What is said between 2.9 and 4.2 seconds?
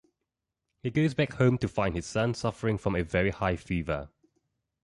a very high fever.